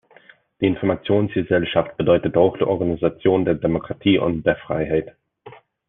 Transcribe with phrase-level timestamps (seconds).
[0.61, 5.15] Die Informationsgesellschaft bedeutet auch die Organisation der Demokratie und der Freiheit.